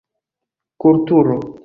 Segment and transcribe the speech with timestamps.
[0.81, 1.37] kulturo